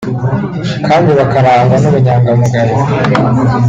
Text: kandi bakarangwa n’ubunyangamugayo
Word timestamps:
kandi 0.87 1.09
bakarangwa 1.19 1.75
n’ubunyangamugayo 1.81 2.75